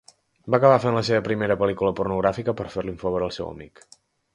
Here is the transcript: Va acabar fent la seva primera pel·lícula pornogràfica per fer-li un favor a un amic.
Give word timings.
Va 0.55 0.59
acabar 0.61 0.79
fent 0.85 0.97
la 0.99 1.03
seva 1.11 1.21
primera 1.29 1.59
pel·lícula 1.61 1.95
pornogràfica 2.01 2.59
per 2.63 2.69
fer-li 2.79 2.97
un 2.97 3.03
favor 3.07 3.31
a 3.31 3.33
un 3.41 3.57
amic. 3.59 3.91